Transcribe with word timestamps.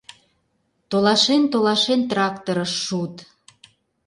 Толашен-толашен, 0.89 2.01
тракторыш 2.09 2.71
шуыт. 2.85 3.15